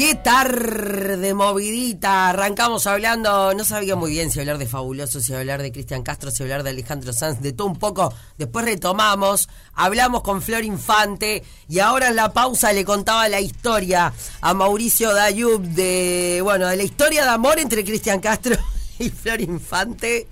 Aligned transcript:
Qué 0.00 0.14
tarde 0.14 1.34
movidita. 1.34 2.30
Arrancamos 2.30 2.86
hablando, 2.86 3.52
no 3.52 3.64
sabía 3.64 3.96
muy 3.96 4.12
bien 4.12 4.30
si 4.30 4.40
hablar 4.40 4.56
de 4.56 4.64
Fabuloso, 4.64 5.20
si 5.20 5.34
hablar 5.34 5.60
de 5.60 5.72
Cristian 5.72 6.02
Castro, 6.02 6.30
si 6.30 6.42
hablar 6.42 6.62
de 6.62 6.70
Alejandro 6.70 7.12
Sanz, 7.12 7.42
de 7.42 7.52
todo 7.52 7.66
un 7.66 7.76
poco. 7.78 8.10
Después 8.38 8.64
retomamos, 8.64 9.50
hablamos 9.74 10.22
con 10.22 10.40
Flor 10.40 10.64
Infante 10.64 11.42
y 11.68 11.80
ahora 11.80 12.08
en 12.08 12.16
la 12.16 12.32
pausa 12.32 12.72
le 12.72 12.82
contaba 12.82 13.28
la 13.28 13.40
historia 13.40 14.10
a 14.40 14.54
Mauricio 14.54 15.12
Dayub 15.12 15.60
de, 15.60 16.40
bueno, 16.42 16.66
de 16.68 16.78
la 16.78 16.82
historia 16.82 17.24
de 17.24 17.30
amor 17.32 17.58
entre 17.58 17.84
Cristian 17.84 18.20
Castro 18.20 18.56
y 18.98 19.10
Flor 19.10 19.42
Infante. 19.42 20.26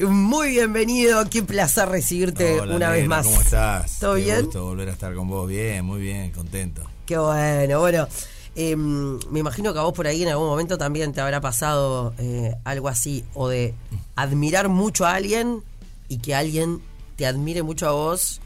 Muy 0.00 0.48
bienvenido, 0.48 1.30
qué 1.30 1.44
placer 1.44 1.88
recibirte 1.88 2.60
una 2.60 2.90
vez 2.90 3.06
más. 3.06 3.24
¿Cómo 3.26 3.40
estás? 3.40 3.96
¿Todo 4.00 4.16
Qué 4.16 4.22
bien? 4.22 4.42
gusto 4.46 4.64
volver 4.64 4.88
a 4.88 4.92
estar 4.92 5.14
con 5.14 5.28
vos. 5.28 5.48
Bien, 5.48 5.84
muy 5.84 6.00
bien, 6.00 6.32
contento. 6.32 6.82
Qué 7.06 7.16
bueno, 7.16 7.78
bueno. 7.78 8.08
Eh, 8.56 8.76
me 8.76 9.40
imagino 9.40 9.72
que 9.72 9.78
a 9.78 9.82
vos 9.82 9.92
por 9.94 10.06
ahí 10.06 10.22
en 10.22 10.28
algún 10.28 10.46
momento 10.46 10.78
también 10.78 11.12
te 11.12 11.20
habrá 11.20 11.40
pasado 11.40 12.14
eh, 12.18 12.54
algo 12.64 12.88
así, 12.88 13.24
o 13.34 13.48
de 13.48 13.74
admirar 14.16 14.68
mucho 14.68 15.06
a 15.06 15.14
alguien 15.14 15.62
y 16.08 16.18
que 16.18 16.34
alguien 16.34 16.80
te 17.16 17.26
admire 17.26 17.62
mucho 17.62 17.88
a 17.88 17.92
vos 17.92 18.40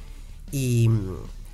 y, 0.52 0.88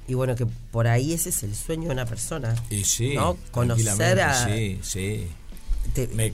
y 0.08 0.14
bueno, 0.14 0.34
que 0.36 0.46
por 0.70 0.86
ahí 0.86 1.12
ese 1.12 1.30
es 1.30 1.42
el 1.42 1.54
sueño 1.54 1.88
de 1.88 1.94
una 1.94 2.06
persona. 2.06 2.54
Y 2.70 2.84
sí, 2.84 3.14
¿no? 3.14 3.36
Conocer 3.50 4.20
a... 4.20 4.46
Sí, 4.46 4.78
sí. 4.82 5.26
te- 5.94 6.08
Me- 6.08 6.32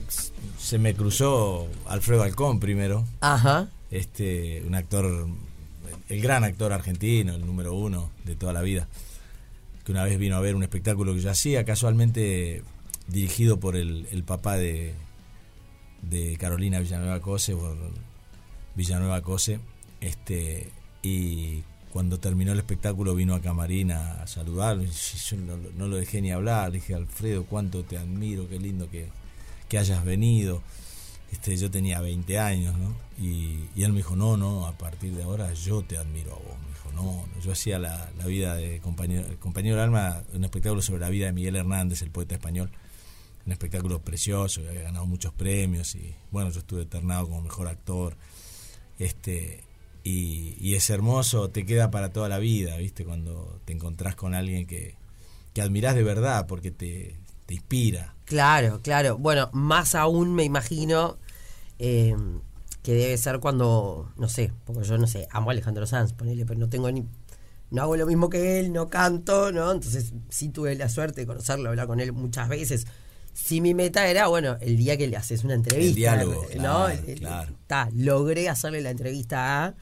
se 0.59 0.77
me 0.77 0.93
cruzó 0.93 1.67
Alfredo 1.87 2.23
Alcón 2.23 2.59
primero, 2.59 3.05
Ajá. 3.21 3.67
este, 3.89 4.63
un 4.67 4.75
actor, 4.75 5.27
el 6.09 6.21
gran 6.21 6.43
actor 6.43 6.71
argentino, 6.73 7.33
el 7.35 7.45
número 7.45 7.73
uno 7.73 8.09
de 8.25 8.35
toda 8.35 8.53
la 8.53 8.61
vida, 8.61 8.87
que 9.83 9.91
una 9.91 10.03
vez 10.03 10.17
vino 10.17 10.35
a 10.35 10.39
ver 10.39 10.55
un 10.55 10.63
espectáculo 10.63 11.13
que 11.13 11.21
yo 11.21 11.31
hacía, 11.31 11.65
casualmente 11.65 12.63
dirigido 13.07 13.59
por 13.59 13.75
el, 13.75 14.23
papá 14.25 14.57
de, 14.57 14.93
de 16.01 16.37
Carolina 16.37 16.79
Villanueva 16.79 17.19
Cose, 17.19 17.55
por 17.55 17.75
Villanueva 18.75 19.21
Cose, 19.21 19.59
este, 19.99 20.69
y 21.01 21.63
cuando 21.91 22.19
terminó 22.19 22.53
el 22.53 22.59
espectáculo 22.59 23.15
vino 23.15 23.35
a 23.35 23.41
Camarín 23.41 23.91
a 23.91 24.25
saludarlo, 24.27 24.83
yo 24.83 25.37
no, 25.37 25.57
no 25.75 25.87
lo 25.87 25.97
dejé 25.97 26.21
ni 26.21 26.31
hablar, 26.31 26.71
dije, 26.71 26.95
Alfredo, 26.95 27.45
cuánto 27.45 27.83
te 27.83 27.97
admiro, 27.97 28.47
qué 28.47 28.59
lindo 28.59 28.89
que, 28.89 29.07
que 29.67 29.77
hayas 29.77 30.03
venido. 30.05 30.61
Este, 31.31 31.55
yo 31.55 31.71
tenía 31.71 32.01
20 32.01 32.39
años, 32.39 32.77
¿no? 32.77 32.93
Y, 33.17 33.69
y 33.75 33.83
él 33.83 33.91
me 33.91 33.97
dijo, 33.99 34.15
no, 34.15 34.35
no, 34.35 34.67
a 34.67 34.77
partir 34.77 35.15
de 35.15 35.23
ahora 35.23 35.53
yo 35.53 35.81
te 35.81 35.97
admiro 35.97 36.33
a 36.33 36.35
vos. 36.35 36.59
Me 36.61 36.73
dijo, 36.73 36.91
no, 36.93 37.25
no. 37.25 37.41
yo 37.41 37.53
hacía 37.53 37.79
la, 37.79 38.11
la 38.17 38.25
vida 38.25 38.55
de 38.55 38.79
compañero, 38.79 39.25
compañero 39.39 39.81
alma, 39.81 40.23
un 40.33 40.43
espectáculo 40.43 40.81
sobre 40.81 40.99
la 40.99 41.09
vida 41.09 41.27
de 41.27 41.33
Miguel 41.33 41.55
Hernández, 41.55 42.01
el 42.01 42.11
poeta 42.11 42.35
español. 42.35 42.69
Un 43.45 43.53
espectáculo 43.53 43.99
precioso, 44.01 44.61
había 44.67 44.83
ganado 44.83 45.05
muchos 45.07 45.33
premios 45.33 45.95
y 45.95 46.13
bueno, 46.29 46.51
yo 46.51 46.59
estuve 46.59 46.83
eternado 46.83 47.27
como 47.27 47.41
mejor 47.41 47.67
actor. 47.67 48.15
Este, 48.99 49.63
y, 50.03 50.55
y 50.59 50.75
es 50.75 50.89
hermoso, 50.89 51.49
te 51.49 51.65
queda 51.65 51.89
para 51.91 52.11
toda 52.11 52.29
la 52.29 52.39
vida, 52.39 52.77
¿viste? 52.77 53.05
Cuando 53.05 53.59
te 53.65 53.73
encontrás 53.73 54.15
con 54.15 54.35
alguien 54.35 54.67
que, 54.67 54.95
que 55.53 55.61
admirás 55.61 55.95
de 55.95 56.03
verdad 56.03 56.45
porque 56.45 56.71
te, 56.71 57.15
te 57.51 57.55
inspira. 57.55 58.15
Claro, 58.25 58.79
claro. 58.81 59.17
Bueno, 59.17 59.49
más 59.53 59.93
aún 59.95 60.33
me 60.33 60.43
imagino 60.45 61.17
eh, 61.79 62.15
que 62.81 62.93
debe 62.93 63.17
ser 63.17 63.39
cuando, 63.39 64.11
no 64.17 64.29
sé, 64.29 64.53
porque 64.65 64.83
yo 64.87 64.97
no 64.97 65.05
sé, 65.07 65.27
amo 65.31 65.49
a 65.49 65.53
Alejandro 65.53 65.85
Sanz, 65.85 66.13
ponele, 66.13 66.45
pero 66.45 66.59
no 66.59 66.69
tengo 66.69 66.89
ni. 66.91 67.05
No 67.71 67.81
hago 67.83 67.95
lo 67.95 68.05
mismo 68.05 68.29
que 68.29 68.59
él, 68.59 68.73
no 68.73 68.89
canto, 68.89 69.51
¿no? 69.51 69.71
Entonces 69.71 70.13
sí 70.29 70.49
tuve 70.49 70.75
la 70.75 70.89
suerte 70.89 71.21
de 71.21 71.27
conocerlo, 71.27 71.69
hablar 71.69 71.87
con 71.87 71.99
él 71.99 72.11
muchas 72.13 72.49
veces. 72.49 72.85
Sí, 73.33 73.61
mi 73.61 73.73
meta 73.73 74.07
era, 74.07 74.27
bueno, 74.27 74.57
el 74.59 74.75
día 74.75 74.97
que 74.97 75.07
le 75.07 75.15
haces 75.15 75.43
una 75.45 75.53
entrevista. 75.53 75.95
diálogo, 75.95 76.41
¿no? 76.55 76.87
claro, 76.87 76.89
El- 77.07 77.19
claro. 77.19 77.53
ta, 77.67 77.89
logré 77.93 78.49
hacerle 78.49 78.81
la 78.81 78.89
entrevista 78.89 79.65
a. 79.65 79.73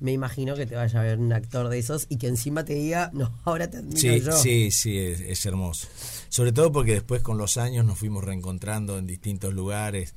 Me 0.00 0.12
imagino 0.12 0.54
que 0.54 0.64
te 0.66 0.76
vaya 0.76 1.00
a 1.00 1.02
ver 1.02 1.18
un 1.18 1.32
actor 1.32 1.68
de 1.68 1.78
esos 1.78 2.06
y 2.08 2.18
que 2.18 2.28
encima 2.28 2.64
te 2.64 2.74
diga, 2.74 3.10
no, 3.12 3.32
ahora 3.44 3.68
te 3.68 3.78
admiro 3.78 3.98
Sí, 4.00 4.20
yo. 4.20 4.32
sí, 4.32 4.70
sí, 4.70 4.96
es, 4.98 5.20
es 5.20 5.44
hermoso. 5.46 5.88
Sobre 6.28 6.52
todo 6.52 6.70
porque 6.70 6.92
después 6.92 7.20
con 7.22 7.36
los 7.36 7.56
años 7.56 7.84
nos 7.84 7.98
fuimos 7.98 8.22
reencontrando 8.22 8.96
en 8.96 9.06
distintos 9.08 9.54
lugares 9.54 10.14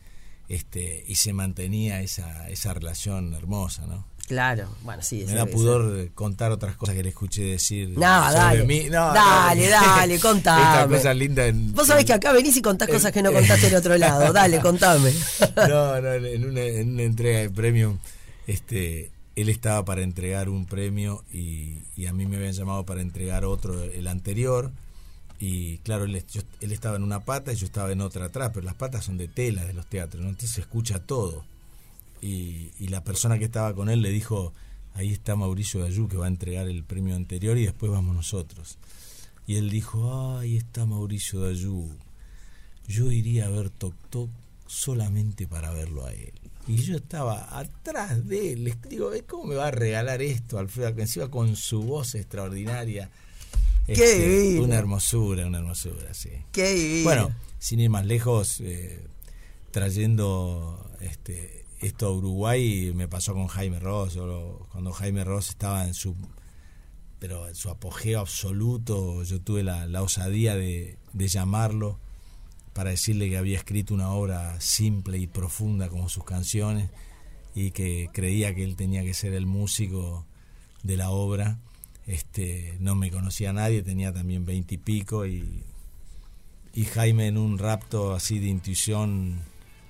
este, 0.50 1.04
y 1.08 1.16
se 1.16 1.34
mantenía 1.34 2.02
esa, 2.02 2.48
esa 2.50 2.74
relación 2.76 3.34
hermosa, 3.34 3.88
¿no? 3.88 4.06
Claro, 4.28 4.70
bueno, 4.84 5.02
sí. 5.02 5.26
Me 5.28 5.34
da 5.34 5.46
pudor 5.46 6.10
contar 6.14 6.52
otras 6.52 6.76
cosas 6.78 6.96
que 6.96 7.04
le 7.04 7.10
escuché 7.10 7.44
decir 7.44 7.90
No, 7.98 8.24
sobre 8.28 8.36
dale. 8.38 8.64
mí. 8.66 8.84
No, 8.90 9.14
dale, 9.14 9.66
no. 9.66 9.72
dale, 9.72 10.20
contame. 10.22 10.62
Estas 10.62 10.88
cosas 10.88 11.16
lindas. 11.18 11.50
en- 11.50 11.74
Vos 11.74 11.88
sabés 11.88 12.06
que 12.06 12.14
acá 12.14 12.32
venís 12.32 12.56
y 12.56 12.62
contás 12.62 12.88
cosas 12.88 13.12
que 13.12 13.24
no 13.24 13.34
contaste 13.34 13.66
del 13.66 13.76
otro 13.76 13.98
lado. 13.98 14.32
Dale, 14.32 14.60
contame. 14.62 15.12
No, 15.68 16.00
no, 16.00 16.14
en 16.14 16.46
una, 16.46 16.62
en 16.62 16.94
una 16.94 17.04
entrega 17.04 17.40
de 17.40 17.50
premio, 17.50 17.98
este, 18.48 19.12
él 19.36 19.50
estaba 19.50 19.86
para 19.86 20.02
entregar 20.02 20.50
un 20.50 20.66
premio 20.66 21.24
y, 21.32 21.80
a 22.08 22.14
mí 22.14 22.26
me 22.26 22.38
habían 22.38 22.54
llamado 22.54 22.86
para 22.86 23.02
entregar 23.02 23.46
otro, 23.46 23.82
el 23.84 24.08
anterior. 24.08 24.72
Y 25.40 25.78
claro, 25.80 26.06
él, 26.06 26.24
estaba 26.60 26.98
en 26.98 27.04
una 27.04 27.22
pata 27.22 27.54
y 27.54 27.56
yo 27.56 27.66
estaba 27.66 27.92
en 27.92 28.02
otra 28.02 28.26
atrás, 28.26 28.52
pero 28.54 28.66
las 28.66 28.76
patas 28.76 29.06
son 29.06 29.18
de 29.18 29.28
tela 29.28 29.66
de 29.66 29.74
los 29.74 29.88
teatros, 29.88 30.22
¿no? 30.22 30.30
entonces 30.30 30.52
se 30.52 30.62
escucha 30.62 31.00
todo. 31.00 31.44
Y, 32.22 32.72
la 32.90 33.04
persona 33.04 33.40
que 33.40 33.46
estaba 33.46 33.74
con 33.74 33.90
él 33.90 34.02
le 34.02 34.10
dijo, 34.10 34.54
ahí 34.96 35.12
está 35.12 35.36
Mauricio 35.36 35.80
Dayú 35.80 36.08
que 36.08 36.18
va 36.18 36.26
a 36.26 36.30
entregar 36.30 36.68
el 36.68 36.84
premio 36.84 37.16
anterior 37.16 37.58
y 37.58 37.66
después 37.66 37.92
vamos 37.92 38.16
nosotros. 38.16 38.78
Y 39.48 39.56
él 39.56 39.70
dijo, 39.70 40.38
ahí 40.38 40.58
está 40.58 40.86
Mauricio 40.86 41.40
Dayú, 41.40 41.90
yo 42.88 43.12
iría 43.12 43.46
a 43.46 43.50
ver 43.50 43.70
Toc 43.70 43.96
Toc 44.10 44.30
solamente 44.68 45.48
para 45.48 45.72
verlo 45.72 46.06
a 46.06 46.14
él. 46.14 46.41
Y 46.68 46.78
yo 46.78 46.98
estaba 46.98 47.58
atrás 47.58 48.28
de 48.28 48.54
él. 48.54 48.64
Les 48.66 48.82
digo, 48.84 49.14
"Eh, 49.14 49.24
¿cómo 49.28 49.46
me 49.46 49.56
va 49.56 49.68
a 49.68 49.72
regalar 49.72 50.22
esto, 50.22 50.58
Alfredo? 50.60 50.94
Que 50.96 51.02
encima 51.02 51.30
con 51.30 51.56
su 51.56 51.82
voz 51.82 52.16
extraordinaria. 52.16 53.10
Este, 53.88 54.30
divino. 54.42 54.64
una 54.66 54.76
hermosura, 54.78 55.46
una 55.48 55.58
hermosura, 55.58 56.14
sí. 56.14 56.30
Qué 56.52 56.74
divino. 56.74 57.04
Bueno, 57.04 57.36
sin 57.60 57.80
ir 57.80 57.90
más 57.90 58.06
lejos, 58.06 58.60
eh, 58.62 59.04
trayendo 59.72 60.90
este, 61.02 61.66
esto 61.80 62.08
a 62.08 62.12
Uruguay, 62.12 62.92
me 62.96 63.08
pasó 63.08 63.34
con 63.34 63.48
Jaime 63.48 63.80
Ross. 63.80 64.18
cuando 64.72 64.92
Jaime 64.94 65.24
Ross 65.24 65.50
estaba 65.50 65.86
en 65.88 65.94
su 65.94 66.16
pero 67.20 67.48
en 67.48 67.54
su 67.54 67.70
apogeo 67.70 68.20
absoluto, 68.20 69.22
yo 69.24 69.40
tuve 69.42 69.62
la, 69.62 69.86
la 69.86 70.02
osadía 70.02 70.56
de, 70.56 70.98
de 71.14 71.28
llamarlo 71.28 72.00
para 72.74 72.92
decirle 72.92 73.30
que 73.30 73.38
había 73.38 73.58
escrito 73.58 73.94
una 73.94 74.12
obra 74.12 74.60
simple 74.62 75.18
y 75.18 75.28
profunda 75.28 75.90
como 75.90 76.10
sus 76.10 76.24
canciones 76.24 76.90
y 77.54 77.72
que 77.72 78.10
creía 78.14 78.56
que 78.56 78.64
él 78.64 78.76
tenía 78.76 79.04
que 79.04 79.14
ser 79.14 79.34
el 79.34 79.46
músico 79.46 80.26
de 80.84 80.98
la 80.98 81.10
obra. 81.10 81.60
Este, 82.08 82.78
no 82.80 82.96
me 82.96 83.12
conocía 83.12 83.52
a 83.52 83.54
nadie, 83.54 83.84
tenía 83.84 84.12
también 84.14 84.46
veinte 84.46 84.76
y 84.76 84.78
pico 84.78 85.26
y, 85.26 85.64
y 86.74 86.86
Jaime 86.86 87.28
en 87.28 87.38
un 87.38 87.58
rapto 87.58 88.14
así 88.14 88.40
de 88.40 88.48
intuición, 88.48 89.42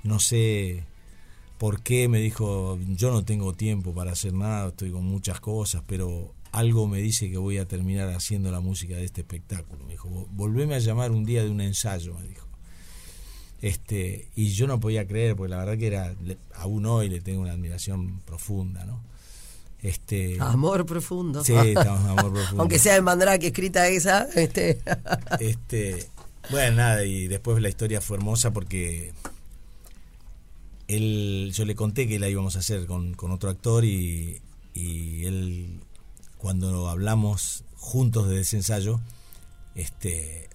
no 0.03 0.19
sé 0.19 0.83
por 1.57 1.83
qué, 1.83 2.07
me 2.07 2.19
dijo, 2.19 2.79
yo 2.89 3.11
no 3.11 3.23
tengo 3.23 3.53
tiempo 3.53 3.93
para 3.93 4.11
hacer 4.13 4.33
nada, 4.33 4.69
estoy 4.69 4.91
con 4.91 5.05
muchas 5.05 5.39
cosas, 5.39 5.83
pero 5.85 6.33
algo 6.51 6.87
me 6.87 6.97
dice 6.97 7.29
que 7.29 7.37
voy 7.37 7.59
a 7.59 7.67
terminar 7.67 8.09
haciendo 8.09 8.51
la 8.51 8.59
música 8.59 8.95
de 8.95 9.05
este 9.05 9.21
espectáculo. 9.21 9.85
Me 9.85 9.93
dijo, 9.93 10.09
"Vol- 10.09 10.27
volveme 10.31 10.73
a 10.75 10.79
llamar 10.79 11.11
un 11.11 11.23
día 11.23 11.43
de 11.43 11.49
un 11.51 11.61
ensayo, 11.61 12.15
me 12.15 12.27
dijo. 12.27 12.47
Este, 13.61 14.27
y 14.35 14.49
yo 14.49 14.65
no 14.65 14.79
podía 14.79 15.07
creer, 15.07 15.35
porque 15.35 15.51
la 15.51 15.57
verdad 15.57 15.77
que 15.77 15.87
era, 15.87 16.15
aún 16.55 16.85
hoy 16.85 17.09
le 17.09 17.21
tengo 17.21 17.41
una 17.41 17.51
admiración 17.51 18.19
profunda, 18.25 18.85
¿no? 18.85 19.01
Este, 19.81 20.37
Amor 20.39 20.85
profundo. 20.85 21.43
Sí, 21.43 21.53
estamos 21.53 22.01
en 22.01 22.09
amor 22.09 22.33
profundo. 22.33 22.61
Aunque 22.61 22.79
sea 22.79 22.95
en 22.95 23.03
Mandrake 23.03 23.47
escrita 23.47 23.87
esa, 23.87 24.27
este. 24.35 24.79
Este, 25.39 26.07
bueno, 26.49 26.77
nada, 26.77 27.03
y 27.05 27.27
después 27.27 27.61
la 27.61 27.69
historia 27.69 28.01
fue 28.01 28.17
hermosa 28.17 28.51
porque 28.51 29.13
él, 30.87 31.51
yo 31.53 31.65
le 31.65 31.75
conté 31.75 32.07
que 32.07 32.19
la 32.19 32.29
íbamos 32.29 32.55
a 32.55 32.59
hacer 32.59 32.85
con, 32.85 33.13
con 33.13 33.31
otro 33.31 33.49
actor 33.49 33.85
y, 33.85 34.41
y 34.73 35.25
él, 35.25 35.79
cuando 36.37 36.89
hablamos 36.89 37.63
juntos 37.75 38.29
de 38.29 38.41
ese 38.41 38.57
ensayo, 38.57 38.99
este, 39.75 40.49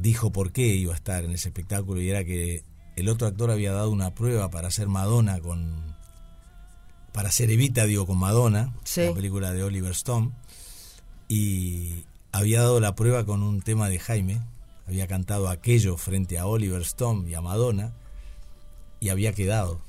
dijo 0.00 0.30
por 0.32 0.52
qué 0.52 0.66
iba 0.74 0.92
a 0.92 0.96
estar 0.96 1.24
en 1.24 1.32
ese 1.32 1.48
espectáculo 1.48 2.00
y 2.00 2.08
era 2.10 2.24
que 2.24 2.64
el 2.96 3.08
otro 3.08 3.26
actor 3.26 3.50
había 3.50 3.72
dado 3.72 3.90
una 3.90 4.14
prueba 4.14 4.50
para 4.50 4.68
hacer 4.68 4.88
Madonna 4.88 5.40
con 5.40 5.94
para 7.12 7.28
hacer 7.28 7.50
Evita 7.50 7.84
digo 7.86 8.06
con 8.06 8.18
Madonna 8.18 8.74
Sí. 8.84 9.02
la 9.06 9.14
película 9.14 9.52
de 9.52 9.62
Oliver 9.62 9.92
Stone 9.92 10.30
y 11.28 12.04
había 12.32 12.60
dado 12.60 12.80
la 12.80 12.94
prueba 12.94 13.24
con 13.24 13.42
un 13.42 13.62
tema 13.62 13.88
de 13.88 13.98
Jaime 13.98 14.40
había 14.86 15.06
cantado 15.06 15.48
aquello 15.48 15.96
frente 15.96 16.38
a 16.38 16.46
Oliver 16.46 16.82
Stone 16.82 17.28
y 17.28 17.34
a 17.34 17.40
Madonna 17.40 17.92
y 19.00 19.08
había 19.08 19.32
quedado 19.32 19.80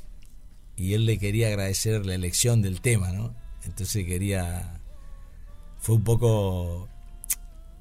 y 0.75 0.93
él 0.93 1.05
le 1.05 1.17
quería 1.19 1.47
agradecer 1.47 2.05
la 2.05 2.15
elección 2.15 2.61
del 2.61 2.81
tema 2.81 3.11
no 3.11 3.33
entonces 3.63 4.05
quería 4.05 4.79
fue 5.79 5.95
un 5.95 6.03
poco 6.03 6.87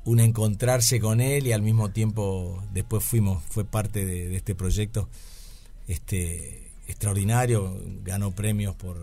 un 0.05 0.21
encontrarse 0.21 1.01
con 1.01 1.21
él 1.21 1.47
y 1.47 1.53
al 1.53 1.63
mismo 1.63 1.91
tiempo 1.91 2.63
después 2.73 3.05
fuimos, 3.05 3.43
fue 3.51 3.65
parte 3.65 4.05
de, 4.05 4.35
este 4.35 4.55
proyecto 4.55 5.09
este 5.87 6.71
extraordinario, 6.87 7.77
ganó 8.03 8.33
premios 8.33 8.75
por, 8.77 8.97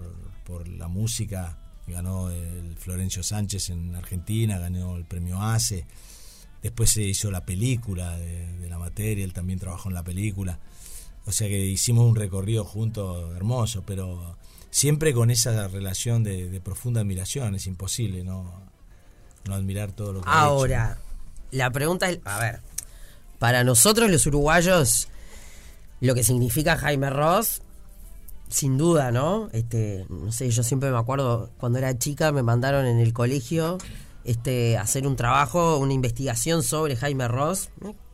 por 0.45 0.67
la 0.67 0.87
música, 0.87 1.57
ganó 1.87 2.29
el 2.29 2.75
Florencio 2.77 3.23
Sánchez 3.23 3.69
en 3.69 3.95
Argentina, 3.95 4.57
ganó 4.57 4.95
el 4.95 5.05
premio 5.05 5.41
ACE, 5.41 5.85
después 6.61 6.89
se 6.89 7.03
hizo 7.03 7.31
la 7.31 7.45
película 7.45 8.17
de, 8.17 8.69
la 8.69 8.77
materia, 8.77 9.23
él 9.23 9.33
también 9.33 9.59
trabajó 9.59 9.89
en 9.89 9.95
la 9.95 10.03
película, 10.03 10.59
o 11.25 11.31
sea 11.31 11.47
que 11.47 11.65
hicimos 11.65 12.05
un 12.05 12.15
recorrido 12.15 12.63
juntos 12.63 13.35
hermoso, 13.35 13.83
pero 13.85 14.37
siempre 14.69 15.13
con 15.13 15.31
esa 15.31 15.67
relación 15.67 16.23
de, 16.23 16.61
profunda 16.61 17.01
admiración, 17.01 17.55
es 17.55 17.67
imposible 17.67 18.23
no 18.23 18.76
admirar 19.49 19.91
todo 19.91 20.13
lo 20.13 20.21
que 20.21 20.29
Ahora, 20.29 20.97
la 21.51 21.71
pregunta 21.71 22.09
es, 22.09 22.19
a 22.25 22.39
ver, 22.39 22.61
para 23.39 23.63
nosotros 23.63 24.09
los 24.09 24.25
uruguayos, 24.25 25.07
lo 26.01 26.15
que 26.15 26.23
significa 26.23 26.77
Jaime 26.77 27.09
Ross, 27.09 27.61
sin 28.49 28.77
duda, 28.77 29.11
¿no? 29.11 29.49
Este, 29.51 30.05
no 30.09 30.31
sé, 30.31 30.49
yo 30.49 30.63
siempre 30.63 30.91
me 30.91 30.97
acuerdo 30.97 31.51
cuando 31.57 31.79
era 31.79 31.97
chica 31.97 32.31
me 32.31 32.43
mandaron 32.43 32.85
en 32.85 32.99
el 32.99 33.13
colegio 33.13 33.77
este 34.23 34.77
hacer 34.77 35.07
un 35.07 35.15
trabajo, 35.15 35.77
una 35.77 35.93
investigación 35.93 36.63
sobre 36.63 36.95
Jaime 36.95 37.27
Ross. 37.27 37.69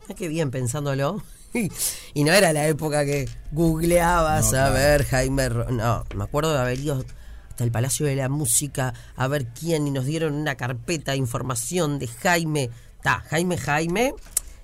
Eh, 0.08 0.14
qué 0.14 0.28
bien 0.28 0.50
pensándolo. 0.50 1.22
y 2.14 2.24
no 2.24 2.32
era 2.32 2.52
la 2.52 2.66
época 2.68 3.04
que 3.04 3.28
googleabas 3.52 4.54
a 4.54 4.70
ver 4.70 5.04
Jaime 5.04 5.48
Ross. 5.48 5.70
No, 5.70 6.04
me 6.14 6.24
acuerdo 6.24 6.52
de 6.52 6.58
haber 6.60 6.78
ido 6.78 7.04
hasta 7.54 7.62
el 7.62 7.70
Palacio 7.70 8.04
de 8.06 8.16
la 8.16 8.28
Música 8.28 8.94
a 9.14 9.28
ver 9.28 9.46
quién 9.46 9.86
y 9.86 9.92
nos 9.92 10.06
dieron 10.06 10.34
una 10.34 10.56
carpeta 10.56 11.12
de 11.12 11.18
información 11.18 12.00
de 12.00 12.08
Jaime. 12.08 12.70
Ta, 13.00 13.20
Jaime 13.28 13.56
Jaime. 13.56 14.12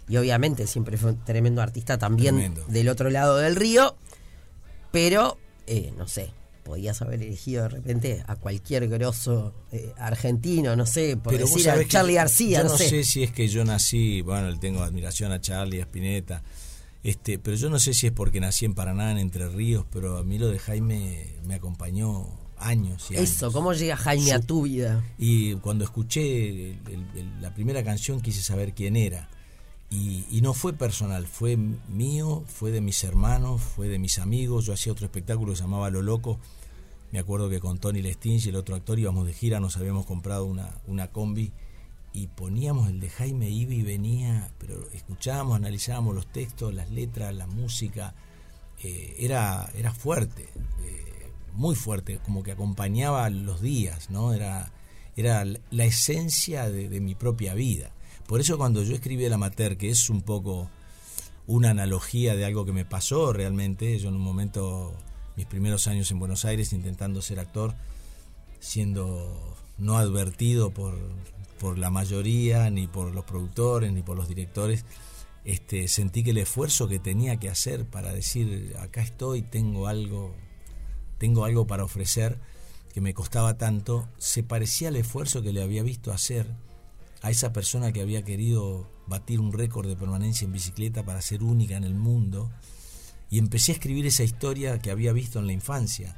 Y 0.09 0.17
obviamente 0.17 0.67
siempre 0.67 0.97
fue 0.97 1.13
un 1.13 1.25
tremendo 1.25 1.63
artista 1.63 1.99
también 1.99 2.53
del 2.67 2.89
otro 2.89 3.09
lado 3.09 3.37
del 3.37 3.55
río. 3.55 3.97
Pero 4.91 5.39
eh, 5.69 5.93
no 5.97 6.09
sé, 6.09 6.33
podías 6.65 7.01
haber 7.01 7.23
elegido 7.23 7.63
de 7.63 7.69
repente 7.69 8.25
a 8.27 8.35
cualquier 8.35 8.89
grosso 8.89 9.55
eh, 9.71 9.93
argentino, 9.97 10.75
no 10.75 10.85
sé, 10.85 11.17
por 11.17 11.39
decir 11.39 11.71
a 11.71 11.87
Charlie 11.87 12.15
García. 12.15 12.65
no, 12.65 12.77
sé. 12.77 13.05
si 13.05 13.23
es 13.23 13.31
que 13.31 13.47
yo 13.47 13.65
nací, 13.65 14.21
bueno, 14.23 14.51
le 14.51 14.59
tengo 14.59 14.83
admiración 14.83 15.31
a 15.31 15.41
Charlie, 15.41 15.79
a 15.79 15.85
Spinetta, 15.85 16.43
este, 17.05 17.39
pero 17.39 17.57
yo 17.57 17.71
no 17.71 17.79
sé 17.79 17.95
si 17.95 18.09
es 18.09 18.13
porque 18.13 18.41
nací 18.41 18.65
en 18.65 18.75
Paraná, 18.75 19.13
en 19.13 19.19
Entre 19.19 19.49
Ríos, 19.49 19.87
pero 19.93 20.19
a 20.19 20.25
mí 20.25 20.39
lo 20.39 20.49
de 20.49 20.59
Jaime 20.59 21.37
me 21.45 21.55
acompañó 21.55 22.40
años 22.61 23.11
y 23.11 23.17
Eso, 23.17 23.53
¿cómo 23.53 23.73
llega 23.73 23.97
Jaime 23.97 24.33
a 24.33 24.41
tu 24.41 24.63
vida? 24.63 25.03
Y 25.19 25.55
cuando 25.57 25.85
escuché 25.85 26.79
la 27.41 27.55
primera 27.55 27.83
canción 27.83 28.21
quise 28.21 28.43
saber 28.43 28.73
quién 28.75 28.97
era. 28.97 29.29
Y, 29.93 30.41
no 30.41 30.55
fue 30.55 30.73
personal, 30.73 31.27
fue 31.27 31.57
mío, 31.57 32.45
fue 32.47 32.71
de 32.71 32.81
mis 32.81 33.03
hermanos, 33.03 33.61
fue 33.61 33.89
de 33.89 33.99
mis 33.99 34.21
amigos. 34.21 34.65
Yo 34.65 34.73
hacía 34.73 34.93
otro 34.93 35.05
espectáculo 35.05 35.53
que 35.53 35.57
se 35.57 35.65
llamaba 35.65 35.91
Lo 35.91 36.01
Loco. 36.01 36.39
Me 37.11 37.19
acuerdo 37.19 37.51
que 37.51 37.59
con 37.59 37.79
Tony 37.79 38.01
Lestinge 38.01 38.47
y 38.47 38.49
el 38.51 38.57
otro 38.57 38.77
actor 38.77 39.01
íbamos 39.01 39.27
de 39.27 39.33
gira, 39.33 39.59
nos 39.59 39.77
habíamos 39.77 40.07
comprado 40.07 40.45
una, 40.45 40.71
una 40.87 41.09
combi 41.09 41.53
y 42.13 42.27
poníamos 42.29 42.89
el 42.89 43.01
de 43.01 43.11
Jaime 43.11 43.51
Ibi 43.51 43.77
y 43.77 43.83
venía, 43.83 44.53
pero 44.59 44.89
escuchábamos, 44.93 45.57
analizábamos 45.57 46.15
los 46.15 46.27
textos, 46.27 46.75
las 46.75 46.91
letras, 46.91 47.35
la 47.35 47.47
música. 47.47 48.15
Eh, 48.83 49.17
era, 49.19 49.71
era 49.77 49.93
fuerte, 49.93 50.49
eh, 50.83 51.10
muy 51.53 51.75
fuerte, 51.75 52.21
como 52.25 52.43
que 52.43 52.53
acompañaba 52.53 53.29
los 53.31 53.61
días, 53.61 54.11
¿no? 54.11 54.33
Era, 54.33 54.73
era 55.17 55.45
la 55.45 55.85
esencia 55.85 56.69
de 56.71 57.01
mi 57.01 57.15
propia 57.15 57.55
vida. 57.55 57.93
Por 58.27 58.41
eso 58.41 58.57
cuando 58.59 58.85
yo 58.85 58.95
escribí 58.95 59.25
El 59.25 59.33
Amateur, 59.33 59.77
que 59.77 59.91
es 59.91 60.09
un 60.09 60.23
poco 60.23 60.71
una 61.49 61.71
analogía 61.71 62.37
de 62.37 62.45
algo 62.45 62.65
que 62.65 62.73
me 62.73 62.85
pasó 62.85 63.33
realmente, 63.33 63.99
yo 63.99 64.09
en 64.09 64.15
un 64.15 64.21
momento, 64.21 64.95
mis 65.37 65.47
primeros 65.47 65.89
años 65.89 66.09
en 66.13 66.21
Buenos 66.21 66.45
Aires 66.45 66.73
intentando 66.73 67.23
ser 67.23 67.41
actor, 67.41 67.75
siendo 68.61 69.57
no 69.79 69.99
advertido 69.99 70.71
por, 70.71 70.97
por 71.59 71.77
la 71.77 71.91
mayoría, 71.91 72.71
ni 72.71 72.87
por 72.87 73.13
los 73.13 73.25
productores, 73.25 73.93
ni 73.93 74.03
por 74.03 74.17
los 74.17 74.29
directores, 74.29 74.85
este, 75.45 75.89
sentí 75.89 76.23
que 76.23 76.31
el 76.31 76.39
esfuerzo 76.39 76.87
que 76.87 77.01
tenía 77.01 77.39
que 77.39 77.49
hacer 77.49 77.85
para 77.85 78.13
decir 78.13 78.77
acá 78.79 79.03
estoy, 79.03 79.43
tengo 79.43 79.89
algo, 79.89 80.37
tengo 81.21 81.45
algo 81.45 81.67
para 81.67 81.85
ofrecer, 81.85 82.41
que 82.95 83.03
me 83.03 83.13
costaba 83.13 83.59
tanto, 83.59 84.09
se 84.17 84.43
parecía 84.43 84.89
al 84.89 84.97
esfuerzo 84.97 85.43
que 85.43 85.53
le 85.53 85.63
había 85.63 85.83
visto 85.83 86.13
hacer 86.13 86.47
a 87.21 87.31
esa 87.31 87.53
persona 87.53 87.93
que 87.93 88.01
había 88.01 88.25
querido 88.25 88.91
batir 89.07 89.39
un 89.39 89.53
récord 89.53 89.87
de 89.87 89.97
permanencia 89.97 90.47
en 90.47 90.53
bicicleta 90.53 91.05
para 91.05 91.21
ser 91.21 91.43
única 91.43 91.77
en 91.77 91.85
el 91.85 91.95
mundo, 91.95 92.51
y 93.29 93.39
empecé 93.39 93.73
a 93.73 93.75
escribir 93.75 94.07
esa 94.07 94.25
historia 94.25 94.79
que 94.79 94.91
había 94.91 95.13
visto 95.13 95.39
en 95.39 95.47
la 95.47 95.53
infancia. 95.53 96.17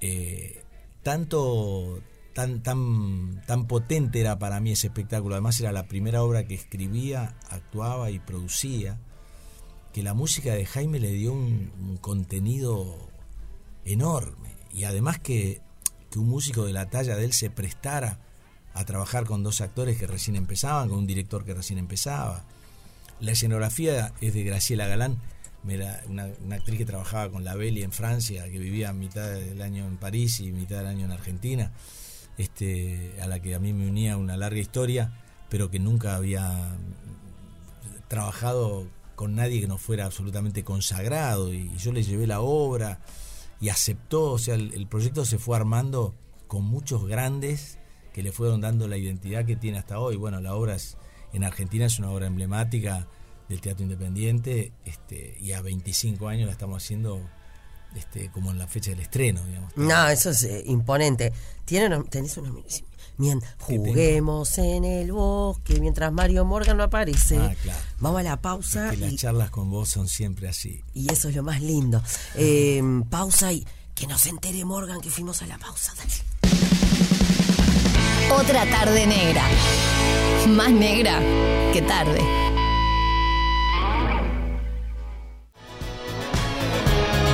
Eh, 0.00 0.64
tanto, 1.04 2.02
tan, 2.34 2.64
tan, 2.64 3.42
tan 3.46 3.68
potente 3.68 4.18
era 4.18 4.40
para 4.40 4.58
mí 4.58 4.72
ese 4.72 4.88
espectáculo, 4.88 5.36
además 5.36 5.60
era 5.60 5.70
la 5.70 5.86
primera 5.86 6.24
obra 6.24 6.48
que 6.48 6.54
escribía, 6.54 7.36
actuaba 7.48 8.10
y 8.10 8.18
producía, 8.18 8.98
que 9.92 10.02
la 10.02 10.14
música 10.14 10.52
de 10.52 10.66
Jaime 10.66 10.98
le 10.98 11.12
dio 11.12 11.32
un, 11.32 11.98
contenido 12.00 13.13
enorme, 13.84 14.50
y 14.72 14.84
además 14.84 15.18
que, 15.18 15.60
un 16.16 16.28
músico 16.28 16.64
de 16.64 16.72
la 16.72 16.88
talla 16.90 17.16
de 17.16 17.24
él 17.24 17.32
se 17.32 17.50
prestara 17.50 18.20
a 18.72 18.84
trabajar 18.84 19.24
con 19.24 19.42
dos 19.42 19.60
actores 19.60 19.98
que 19.98 20.06
recién 20.06 20.36
empezaban, 20.36 20.88
con 20.88 20.98
un 20.98 21.06
director 21.08 21.44
que 21.44 21.54
recién 21.54 21.76
empezaba. 21.76 22.44
La 23.18 23.32
escenografía 23.32 24.12
es 24.20 24.32
de 24.32 24.44
Graciela 24.44 24.86
Galán, 24.86 25.18
una, 25.64 26.54
actriz 26.54 26.78
que 26.78 26.84
trabajaba 26.84 27.32
con 27.32 27.42
la 27.42 27.56
Belli 27.56 27.82
en 27.82 27.90
Francia, 27.90 28.44
que 28.44 28.60
vivía 28.60 28.92
mitad 28.92 29.28
del 29.28 29.60
año 29.60 29.86
en 29.86 29.96
París 29.96 30.38
y 30.38 30.52
mitad 30.52 30.78
del 30.78 30.86
año 30.86 31.06
en 31.06 31.10
Argentina, 31.10 31.72
este, 32.38 33.16
a 33.20 33.26
la 33.26 33.40
que 33.40 33.56
a 33.56 33.58
mí 33.58 33.72
me 33.72 33.88
unía 33.88 34.16
una 34.16 34.36
larga 34.36 34.60
historia, 34.60 35.12
pero 35.48 35.70
que 35.70 35.80
nunca 35.80 36.14
había 36.14 36.76
trabajado 38.08 38.86
con 39.14 39.34
nadie 39.34 39.60
que 39.60 39.66
no 39.66 39.78
fuera 39.78 40.04
absolutamente 40.04 40.64
consagrado. 40.64 41.52
Y, 41.52 41.74
yo 41.76 41.92
le 41.92 42.02
llevé 42.02 42.26
la 42.26 42.40
obra 42.40 43.00
y 43.64 43.70
aceptó, 43.70 44.32
o 44.32 44.38
sea, 44.38 44.56
el 44.56 44.86
proyecto 44.86 45.24
se 45.24 45.38
fue 45.38 45.56
armando 45.56 46.14
con 46.48 46.64
muchos 46.64 47.06
grandes 47.06 47.78
que 48.12 48.22
le 48.22 48.30
fueron 48.30 48.60
dando 48.60 48.88
la 48.88 48.98
identidad 48.98 49.46
que 49.46 49.56
tiene 49.56 49.78
hasta 49.78 49.98
hoy. 49.98 50.16
Bueno, 50.16 50.38
la 50.42 50.54
obra 50.54 50.74
es, 50.74 50.98
en 51.32 51.44
Argentina 51.44 51.86
es 51.86 51.98
una 51.98 52.10
obra 52.10 52.26
emblemática 52.26 53.08
del 53.48 53.62
teatro 53.62 53.82
independiente 53.82 54.74
este, 54.84 55.38
y 55.40 55.52
a 55.52 55.62
25 55.62 56.28
años 56.28 56.44
la 56.44 56.52
estamos 56.52 56.84
haciendo 56.84 57.26
este, 57.96 58.30
como 58.32 58.50
en 58.50 58.58
la 58.58 58.66
fecha 58.66 58.90
del 58.90 59.00
estreno. 59.00 59.42
Digamos. 59.46 59.74
No, 59.78 60.08
eso 60.08 60.28
es 60.28 60.42
eh, 60.42 60.62
imponente. 60.66 61.32
¿Tiene 61.64 62.04
tenés 62.10 62.36
una... 62.36 62.52
Bien, 63.16 63.40
juguemos 63.60 64.58
en 64.58 64.84
el 64.84 65.12
bosque 65.12 65.80
mientras 65.80 66.12
Mario 66.12 66.44
Morgan 66.44 66.76
no 66.76 66.84
aparece. 66.84 67.38
Ah, 67.38 67.54
claro. 67.62 67.80
Vamos 68.00 68.20
a 68.20 68.22
la 68.24 68.40
pausa. 68.40 68.90
que 68.90 68.96
las 68.96 69.16
charlas 69.16 69.50
con 69.50 69.70
vos 69.70 69.88
son 69.88 70.08
siempre 70.08 70.48
así. 70.48 70.82
Y 70.94 71.12
eso 71.12 71.28
es 71.28 71.36
lo 71.36 71.42
más 71.42 71.60
lindo. 71.60 72.02
Eh, 72.34 72.82
pausa 73.10 73.52
y 73.52 73.66
que 73.94 74.06
nos 74.06 74.26
entere 74.26 74.64
Morgan 74.64 75.00
que 75.00 75.10
fuimos 75.10 75.42
a 75.42 75.46
la 75.46 75.58
pausa. 75.58 75.92
Otra 78.32 78.64
tarde 78.66 79.06
negra. 79.06 79.44
Más 80.48 80.70
negra 80.72 81.20
que 81.72 81.82
tarde. 81.82 82.20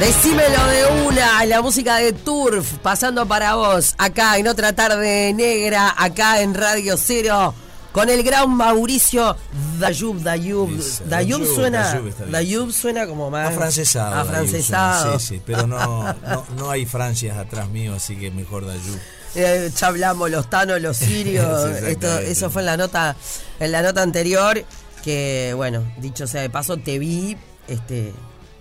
Decímelo 0.01 0.67
de 0.67 1.05
una, 1.07 1.45
la 1.45 1.61
música 1.61 1.97
de 1.97 2.15
Turf, 2.15 2.79
pasando 2.79 3.27
para 3.27 3.55
vos, 3.55 3.95
acá 3.99 4.39
en 4.39 4.49
otra 4.49 4.73
tarde 4.73 5.35
negra, 5.35 5.95
acá 5.95 6.41
en 6.41 6.55
Radio 6.55 6.97
Cero, 6.97 7.55
con 7.93 8.09
el 8.09 8.23
gran 8.23 8.51
Mauricio 8.51 9.37
Dayub. 9.79 10.23
Dayub, 10.23 10.71
Dayub 11.05 11.45
suena, 11.45 12.01
Dayub 12.31 12.73
suena 12.73 13.07
como 13.07 13.31
más 13.31 13.51
afrancesado. 13.51 14.15
Afrancesado. 14.15 15.19
Sí, 15.19 15.27
sí, 15.35 15.43
pero 15.45 15.67
no, 15.67 16.15
no, 16.15 16.47
no 16.57 16.71
hay 16.71 16.87
Francias 16.87 17.37
atrás 17.37 17.69
mío, 17.69 17.93
así 17.95 18.17
que 18.17 18.31
mejor 18.31 18.67
Dayub. 18.67 18.99
Eh, 19.35 19.71
ya 19.77 19.87
hablamos 19.87 20.31
los 20.31 20.49
tanos, 20.49 20.81
los 20.81 20.97
sirios. 20.97 21.71
esto, 21.77 22.19
eso 22.21 22.49
fue 22.49 22.63
en 22.63 22.67
la 22.67 22.77
nota, 22.79 23.17
en 23.61 23.71
la 23.71 23.83
nota 23.83 24.01
anterior. 24.01 24.65
Que 25.05 25.53
bueno, 25.55 25.85
dicho 25.99 26.27
sea 26.27 26.41
de 26.41 26.49
paso, 26.49 26.79
te 26.79 26.99
vi, 26.99 27.37
este, 27.69 28.15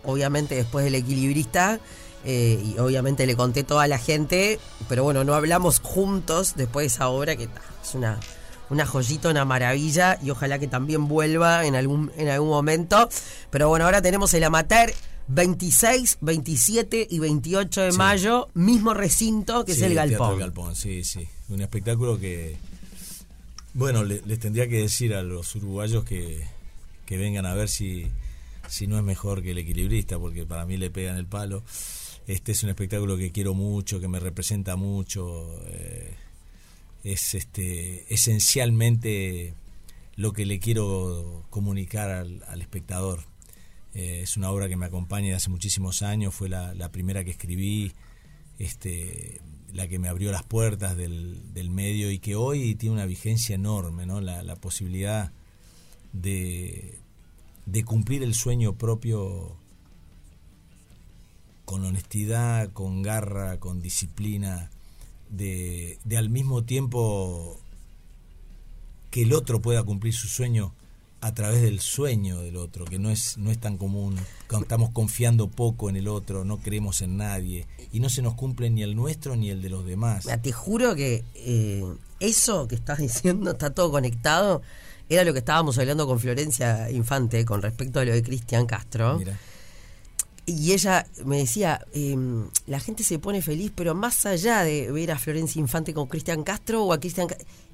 obviamente 0.06 0.56
después 0.56 0.86
del 0.86 0.96
equilibrista. 0.96 1.80
Eh, 2.26 2.62
y 2.76 2.78
obviamente 2.80 3.26
le 3.26 3.38
conté 3.38 3.64
toda 3.64 3.88
la 3.88 3.98
gente, 3.98 4.60
pero 4.90 5.04
bueno, 5.06 5.24
no 5.24 5.36
hablamos 5.36 5.80
juntos 5.80 6.54
después 6.58 6.84
de 6.84 6.88
esa 6.88 7.08
obra 7.08 7.38
que 7.38 7.44
es 7.46 7.96
una, 7.96 8.20
una 8.70 8.86
joyita, 8.86 9.30
una 9.30 9.46
maravilla 9.46 10.20
y 10.22 10.30
ojalá 10.30 10.60
que 10.60 10.68
también 10.68 11.08
vuelva 11.08 11.66
en 11.66 11.76
algún, 11.76 12.12
en 12.18 12.28
algún 12.28 12.50
momento. 12.50 13.08
Pero 13.52 13.70
bueno, 13.70 13.86
ahora 13.86 14.02
tenemos 14.02 14.34
el 14.34 14.44
amateur 14.44 14.92
26, 15.30 16.18
27 16.20 17.08
y 17.10 17.20
28 17.20 17.82
de 17.84 17.92
mayo, 17.94 18.50
mismo 18.54 18.94
recinto 18.94 19.64
que 19.64 19.72
es 19.72 19.82
el 19.82 19.94
Galpón. 19.96 20.40
Galpón, 20.40 20.76
sí, 20.76 21.06
sí. 21.06 21.26
Un 21.48 21.62
espectáculo 21.62 22.20
que 22.20 22.58
Bueno, 23.74 24.04
le- 24.04 24.22
les 24.26 24.40
tendría 24.40 24.68
que 24.68 24.82
decir 24.82 25.14
a 25.14 25.24
los 25.24 25.56
uruguayos 25.56 26.04
que, 26.04 26.44
que 27.06 27.16
vengan 27.18 27.46
a 27.46 27.54
ver 27.54 27.70
si, 27.70 28.08
si 28.70 28.88
no 28.88 28.98
es 28.98 29.04
mejor 29.04 29.42
que 29.42 29.52
el 29.52 29.58
equilibrista, 29.58 30.18
porque 30.20 30.46
para 30.46 30.66
mí 30.66 30.78
le 30.78 30.90
pegan 30.90 31.18
el 31.18 31.26
palo. 31.26 31.64
Este 32.28 32.52
es 32.52 32.64
un 32.64 32.70
espectáculo 32.70 33.18
que 33.18 33.32
quiero 33.32 33.54
mucho, 33.54 34.00
que 34.00 34.08
me 34.08 34.20
representa 34.20 34.76
mucho. 34.76 35.60
eh, 35.68 36.14
es 37.04 37.34
este 37.34 38.14
esencialmente 38.14 39.54
lo 40.16 40.34
que 40.34 40.46
le 40.46 40.60
quiero 40.60 41.46
comunicar 41.50 42.10
al, 42.10 42.44
al 42.48 42.62
espectador. 42.62 43.24
Eh, 43.94 44.22
es 44.24 44.38
una 44.38 44.52
obra 44.52 44.68
que 44.68 44.76
me 44.76 44.86
acompaña 44.86 45.30
de 45.30 45.36
hace 45.36 45.50
muchísimos 45.50 46.02
años, 46.02 46.36
fue 46.36 46.50
la, 46.50 46.74
la 46.74 46.92
primera 46.92 47.24
que 47.24 47.32
escribí, 47.32 47.94
este, 48.60 49.42
la 49.74 49.88
que 49.88 49.98
me 49.98 50.10
abrió 50.10 50.32
las 50.32 50.44
puertas 50.44 50.98
del, 50.98 51.54
del 51.54 51.70
medio 51.70 52.12
y 52.12 52.20
que 52.20 52.36
hoy 52.36 52.76
tiene 52.76 52.96
una 52.96 53.06
vigencia 53.06 53.56
enorme, 53.56 54.06
¿no? 54.06 54.22
la, 54.22 54.44
la 54.44 54.56
posibilidad 54.56 55.32
de, 56.12 56.99
de 57.72 57.84
cumplir 57.84 58.24
el 58.24 58.34
sueño 58.34 58.74
propio 58.74 59.56
con 61.66 61.86
honestidad, 61.86 62.72
con 62.74 63.04
garra, 63.04 63.60
con 63.60 63.82
disciplina, 63.82 64.72
de, 65.30 66.00
de 66.04 66.18
al 66.18 66.30
mismo 66.30 66.64
tiempo 66.64 67.60
que 69.12 69.22
el 69.22 69.34
otro 69.34 69.62
pueda 69.62 69.84
cumplir 69.84 70.14
su 70.14 70.28
sueño 70.28 70.74
a 71.22 71.34
través 71.34 71.62
del 71.62 71.80
sueño 71.80 72.40
del 72.42 72.56
otro, 72.56 72.86
que 72.86 72.98
no 72.98 73.10
es, 73.10 73.38
no 73.38 73.52
es 73.52 73.60
tan 73.60 73.78
común, 73.78 74.16
estamos 74.50 74.92
confiando 74.92 75.50
poco 75.50 75.90
en 75.90 75.98
el 75.98 76.08
otro, 76.08 76.46
no 76.46 76.58
creemos 76.58 77.02
en 77.02 77.18
nadie, 77.18 77.68
y 77.92 78.00
no 78.00 78.10
se 78.10 78.22
nos 78.22 78.36
cumple 78.36 78.70
ni 78.70 78.84
el 78.84 78.96
nuestro 78.96 79.36
ni 79.36 79.50
el 79.50 79.62
de 79.62 79.70
los 79.70 79.86
demás. 79.86 80.28
Te 80.42 80.52
juro 80.52 80.96
que 80.96 81.26
eh, 81.36 81.84
eso 82.20 82.68
que 82.68 82.76
estás 82.76 83.00
diciendo 83.00 83.52
está 83.52 83.72
todo 83.72 83.92
conectado. 83.92 84.62
Era 85.10 85.24
lo 85.24 85.34
que 85.34 85.40
estábamos 85.40 85.78
hablando 85.80 86.06
con 86.08 86.20
Florencia 86.20 86.90
Infante 86.92 87.44
con 87.44 87.62
respecto 87.62 88.00
a 88.00 88.06
lo 88.06 88.14
de 88.14 88.22
Cristian 88.22 88.66
Castro. 88.68 89.18
Mira, 89.18 89.38
Y 90.46 90.72
ella 90.74 91.06
me 91.26 91.38
decía, 91.40 91.86
eh, 91.94 92.16
la 92.68 92.80
gente 92.80 93.04
se 93.04 93.20
pone 93.20 93.42
feliz, 93.42 93.72
pero 93.76 93.94
más 93.96 94.26
allá 94.26 94.64
de 94.64 94.92
ver 94.92 95.12
a 95.12 95.18
Florencia 95.20 95.60
Infante 95.60 95.94
con 95.94 96.08
Cristian 96.08 96.44
Castro 96.44 96.84
o 96.86 96.94
a 96.94 97.00
Cristian 97.00 97.28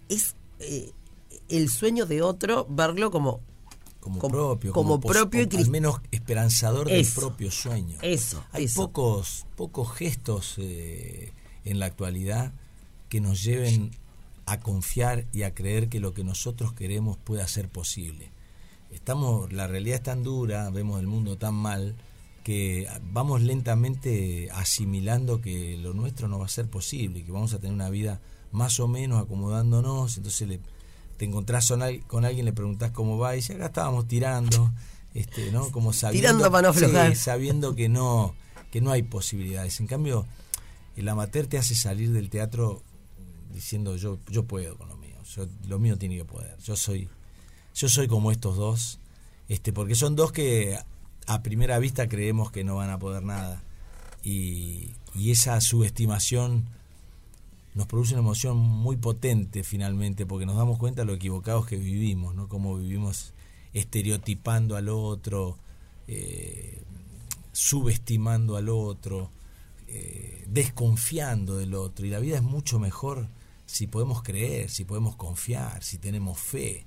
es 0.10 0.36
eh, 0.60 0.92
el 1.50 1.70
sueño 1.70 2.06
de 2.06 2.22
otro 2.22 2.66
verlo 2.70 3.12
como 3.12 3.42
como, 4.00 4.20
como- 4.20 4.34
propio, 4.34 4.72
como 4.74 5.00
pos- 5.00 5.12
propio 5.12 5.48
y 5.52 5.58
al 5.58 5.70
menos 5.70 6.00
esperanzador 6.12 6.88
Eso. 6.92 6.96
del 6.96 7.06
propio 7.30 7.50
sueño. 7.52 7.98
Eso, 8.04 8.44
Hay 8.52 8.66
eso. 8.66 8.82
pocos 8.82 9.46
pocos 9.56 9.92
gestos 9.94 10.56
eh, 10.60 11.34
en 11.64 11.80
la 11.80 11.88
actualidad 11.88 12.54
que 13.10 13.20
nos 13.20 13.42
lleven 13.44 13.92
a 14.46 14.60
confiar 14.60 15.26
y 15.34 15.44
a 15.44 15.54
creer 15.54 15.90
que 15.90 16.00
lo 16.00 16.14
que 16.14 16.24
nosotros 16.24 16.74
queremos 16.74 17.18
pueda 17.18 17.48
ser 17.48 17.68
posible. 17.70 18.32
Estamos, 18.92 19.52
la 19.52 19.68
realidad 19.68 19.98
es 19.98 20.04
tan 20.04 20.24
dura, 20.24 20.70
vemos 20.70 21.00
el 21.00 21.08
mundo 21.08 21.38
tan 21.38 21.56
mal 21.56 21.96
que 22.44 22.88
vamos 23.12 23.42
lentamente 23.42 24.50
asimilando 24.52 25.42
que 25.42 25.78
lo 25.78 25.94
nuestro 25.94 26.28
no 26.28 26.38
va 26.40 26.46
a 26.46 26.50
ser 26.50 26.68
posible, 26.70 27.24
que 27.24 27.32
vamos 27.32 27.54
a 27.54 27.60
tener 27.60 27.74
una 27.74 27.90
vida 27.90 28.22
más 28.52 28.80
o 28.80 28.88
menos 28.88 29.22
acomodándonos, 29.22 30.16
entonces 30.18 30.48
le, 30.48 30.60
te 31.18 31.26
encontrás 31.26 31.68
con, 31.68 31.82
al- 31.82 32.04
con 32.06 32.24
alguien, 32.24 32.46
le 32.46 32.54
preguntás 32.54 32.92
cómo 32.92 33.18
va 33.18 33.34
y 33.34 33.38
dice, 33.38 33.56
acá 33.56 33.66
estábamos 33.66 34.08
tirando, 34.08 34.72
este, 35.16 35.52
¿no? 35.52 35.72
Como 35.72 35.92
sabiendo, 35.92 36.28
Tirando 36.30 36.52
para 36.52 36.68
no 36.68 36.74
Sí, 36.74 36.86
aflojar. 36.86 37.16
sabiendo 37.16 37.76
que 37.76 37.90
no, 37.90 38.36
que 38.72 38.80
no 38.80 38.92
hay 38.92 39.02
posibilidades. 39.02 39.80
En 39.80 39.88
cambio, 39.88 40.26
el 40.96 41.10
amateur 41.10 41.48
te 41.48 41.58
hace 41.58 41.74
salir 41.76 42.12
del 42.12 42.30
teatro 42.30 42.84
diciendo 43.56 43.96
yo, 43.96 44.20
yo 44.30 44.44
puedo 44.46 44.78
con 44.78 44.90
lo 44.90 44.98
mío, 44.98 45.16
yo- 45.36 45.48
lo 45.68 45.80
mío 45.80 45.98
tiene 45.98 46.18
que 46.18 46.26
poder. 46.26 46.58
Yo 46.60 46.76
soy, 46.76 47.10
yo 47.74 47.90
soy 47.90 48.08
como 48.08 48.32
estos 48.32 48.56
dos, 48.58 49.00
este, 49.50 49.74
porque 49.74 49.96
son 49.96 50.16
dos 50.16 50.32
que 50.32 50.78
a 51.28 51.42
primera 51.44 51.80
vista 51.80 52.08
creemos 52.08 52.52
que 52.52 52.64
no 52.64 52.76
van 52.76 52.90
a 52.90 53.00
poder 53.00 53.24
nada. 53.24 53.64
Y, 54.24 54.92
esa 55.16 55.62
subestimación 55.62 56.66
nos 57.74 57.88
produce 57.88 58.14
una 58.14 58.22
emoción 58.22 58.58
muy 58.58 58.98
potente 58.98 59.64
finalmente, 59.64 60.26
porque 60.26 60.46
nos 60.46 60.58
damos 60.58 60.78
cuenta 60.78 61.02
de 61.02 61.06
lo 61.06 61.14
equivocados 61.14 61.66
que 61.66 61.78
vivimos, 61.78 62.36
¿no? 62.36 62.48
Cómo 62.50 62.78
vivimos 62.78 63.34
estereotipando 63.74 64.76
al 64.76 64.90
otro, 64.90 65.58
eh, 66.08 66.82
subestimando 67.54 68.58
al 68.58 68.70
otro, 68.70 69.32
eh, 69.88 70.44
desconfiando 70.48 71.58
del 71.58 71.74
otro. 71.74 72.06
Y 72.06 72.10
la 72.10 72.20
vida 72.20 72.36
es 72.38 72.44
mucho 72.44 72.80
mejor 72.80 73.30
si 73.66 73.88
podemos 73.88 74.22
creer, 74.24 74.70
si 74.70 74.86
podemos 74.86 75.16
confiar, 75.16 75.84
si 75.84 75.98
tenemos 75.98 76.40
fe, 76.40 76.86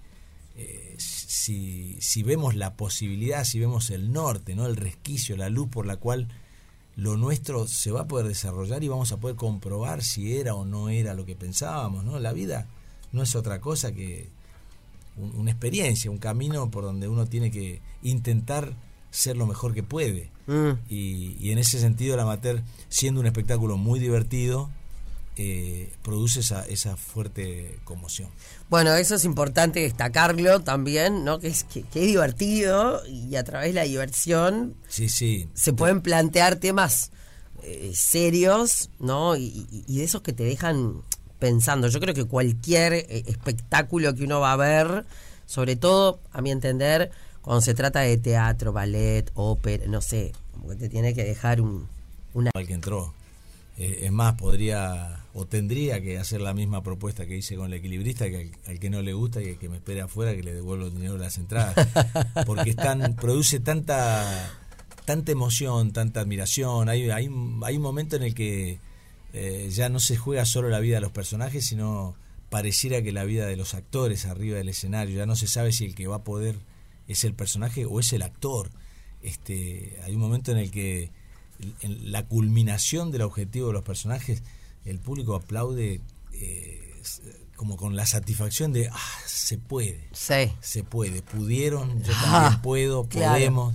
eh, 0.56 0.94
si, 0.98 1.96
si 2.00 2.22
vemos 2.22 2.54
la 2.54 2.74
posibilidad, 2.74 3.44
si 3.44 3.58
vemos 3.60 3.90
el 3.90 4.12
norte, 4.12 4.54
¿no? 4.54 4.66
el 4.66 4.76
resquicio, 4.76 5.36
la 5.36 5.48
luz 5.50 5.68
por 5.68 5.86
la 5.86 5.96
cual 5.96 6.28
lo 6.96 7.16
nuestro 7.16 7.68
se 7.68 7.92
va 7.92 8.00
a 8.02 8.08
poder 8.08 8.26
desarrollar 8.26 8.82
y 8.82 8.88
vamos 8.88 9.12
a 9.12 9.18
poder 9.18 9.36
comprobar 9.36 10.02
si 10.02 10.36
era 10.36 10.54
o 10.54 10.64
no 10.64 10.88
era 10.88 11.14
lo 11.14 11.24
que 11.24 11.36
pensábamos. 11.36 12.04
¿no? 12.04 12.18
La 12.18 12.32
vida 12.32 12.66
no 13.12 13.22
es 13.22 13.36
otra 13.36 13.60
cosa 13.60 13.92
que 13.92 14.28
un- 15.16 15.34
una 15.36 15.50
experiencia, 15.52 16.10
un 16.10 16.18
camino 16.18 16.70
por 16.70 16.84
donde 16.84 17.06
uno 17.08 17.26
tiene 17.26 17.50
que 17.52 17.80
intentar 18.02 18.74
ser 19.10 19.36
lo 19.36 19.46
mejor 19.46 19.74
que 19.74 19.82
puede. 19.84 20.30
Mm. 20.48 20.70
Y, 20.88 21.36
y 21.40 21.50
en 21.52 21.58
ese 21.58 21.78
sentido 21.80 22.14
el 22.14 22.20
amateur, 22.20 22.62
siendo 22.88 23.20
un 23.20 23.26
espectáculo 23.26 23.76
muy 23.76 24.00
divertido, 24.00 24.68
eh, 25.40 25.92
produce 26.02 26.40
esa, 26.40 26.66
esa 26.66 26.96
fuerte 26.96 27.78
conmoción. 27.84 28.28
Bueno, 28.68 28.94
eso 28.94 29.14
es 29.14 29.24
importante 29.24 29.80
destacarlo 29.80 30.60
también, 30.60 31.24
¿no? 31.24 31.38
Que 31.38 31.48
es, 31.48 31.64
que, 31.64 31.82
que 31.82 32.00
es 32.00 32.06
divertido 32.06 33.06
y 33.06 33.36
a 33.36 33.44
través 33.44 33.68
de 33.68 33.74
la 33.74 33.82
diversión 33.84 34.74
Sí, 34.88 35.08
sí. 35.08 35.48
se 35.54 35.72
pueden 35.72 36.00
plantear 36.00 36.56
temas 36.56 37.12
eh, 37.62 37.92
serios, 37.94 38.90
¿no? 38.98 39.36
Y, 39.36 39.84
de 39.86 40.04
esos 40.04 40.22
que 40.22 40.32
te 40.32 40.44
dejan 40.44 41.02
pensando. 41.38 41.88
Yo 41.88 42.00
creo 42.00 42.14
que 42.14 42.24
cualquier 42.24 42.92
eh, 42.92 43.24
espectáculo 43.26 44.14
que 44.14 44.24
uno 44.24 44.40
va 44.40 44.52
a 44.52 44.56
ver, 44.56 45.04
sobre 45.46 45.76
todo, 45.76 46.20
a 46.32 46.40
mi 46.40 46.50
entender, 46.50 47.10
cuando 47.42 47.60
se 47.60 47.74
trata 47.74 48.00
de 48.00 48.16
teatro, 48.16 48.72
ballet, 48.72 49.30
ópera, 49.34 49.86
no 49.86 50.00
sé, 50.00 50.32
como 50.52 50.68
que 50.68 50.76
te 50.76 50.88
tiene 50.88 51.14
que 51.14 51.24
dejar 51.24 51.60
un, 51.60 51.88
una... 52.34 52.50
al 52.54 52.66
que 52.66 52.74
entró. 52.74 53.14
Eh, 53.78 54.00
es 54.06 54.12
más, 54.12 54.34
podría 54.34 55.24
o 55.34 55.46
tendría 55.46 56.00
que 56.02 56.18
hacer 56.18 56.40
la 56.40 56.52
misma 56.52 56.82
propuesta 56.82 57.26
que 57.26 57.36
hice 57.36 57.54
con 57.54 57.66
el 57.72 57.74
equilibrista, 57.78 58.28
que 58.28 58.36
al, 58.66 58.72
al 58.72 58.80
que 58.80 58.90
no 58.90 59.02
le 59.02 59.12
gusta 59.12 59.40
y 59.40 59.54
que 59.56 59.68
me 59.68 59.76
espere 59.76 60.00
afuera, 60.00 60.34
que 60.34 60.42
le 60.42 60.52
devuelvo 60.52 60.86
el 60.86 60.92
dinero 60.94 61.12
de 61.14 61.20
las 61.20 61.38
entradas. 61.38 61.74
Porque 62.46 62.74
produce 63.20 63.60
tanta 63.60 64.50
tanta 65.04 65.32
emoción, 65.32 65.92
tanta 65.92 66.20
admiración. 66.20 66.88
Hay, 66.88 67.08
hay, 67.10 67.28
un- 67.28 67.62
hay 67.64 67.76
un 67.76 67.82
momento 67.82 68.16
en 68.16 68.24
el 68.24 68.34
que 68.34 68.78
eh, 69.32 69.68
ya 69.72 69.88
no 69.88 70.00
se 70.00 70.16
juega 70.16 70.44
solo 70.44 70.68
la 70.70 70.80
vida 70.80 70.96
de 70.96 71.00
los 71.02 71.12
personajes, 71.12 71.64
sino 71.66 72.16
pareciera 72.50 73.00
que 73.02 73.12
la 73.12 73.24
vida 73.24 73.46
de 73.46 73.56
los 73.56 73.74
actores 73.74 74.24
arriba 74.26 74.56
del 74.58 74.68
escenario. 74.70 75.16
Ya 75.16 75.26
no 75.26 75.36
se 75.36 75.46
sabe 75.46 75.70
si 75.72 75.84
el 75.84 75.94
que 75.94 76.06
va 76.08 76.16
a 76.16 76.24
poder 76.24 76.56
es 77.06 77.22
el 77.24 77.32
personaje 77.34 77.86
o 77.86 78.00
es 78.00 78.12
el 78.12 78.22
actor. 78.22 78.70
Este, 79.22 79.98
hay 80.04 80.14
un 80.14 80.20
momento 80.20 80.50
en 80.52 80.58
el 80.58 80.70
que 80.70 81.10
en 81.80 82.12
la 82.12 82.26
culminación 82.26 83.10
del 83.10 83.22
objetivo 83.22 83.68
de 83.68 83.72
los 83.74 83.82
personajes, 83.82 84.42
el 84.84 84.98
público 85.00 85.34
aplaude 85.34 86.00
eh, 86.32 87.02
como 87.56 87.76
con 87.76 87.96
la 87.96 88.06
satisfacción 88.06 88.72
de, 88.72 88.88
ah, 88.92 88.98
se 89.26 89.58
puede, 89.58 90.08
Sí. 90.12 90.52
se 90.60 90.84
puede, 90.84 91.22
pudieron, 91.22 92.02
yo 92.04 92.12
Ah, 92.16 92.40
también 92.42 92.62
puedo, 92.62 93.08
claro. 93.08 93.32
podemos. 93.34 93.74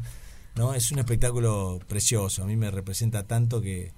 ¿no? 0.56 0.74
Es 0.74 0.92
un 0.92 1.00
espectáculo 1.00 1.80
precioso, 1.88 2.44
a 2.44 2.46
mí 2.46 2.56
me 2.56 2.70
representa 2.72 3.26
tanto 3.28 3.60
que 3.62 3.92